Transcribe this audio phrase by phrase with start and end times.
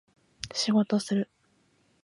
[0.71, 1.29] 仕事する